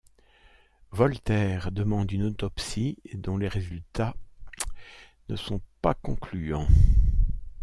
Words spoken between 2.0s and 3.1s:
une autopsie,